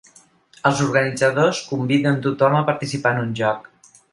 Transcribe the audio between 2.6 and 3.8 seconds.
a participar en un joc.